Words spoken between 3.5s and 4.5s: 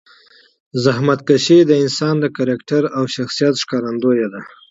ښکارندویه ده.